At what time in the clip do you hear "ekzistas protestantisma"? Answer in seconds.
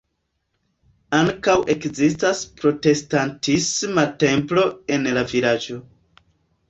1.73-4.07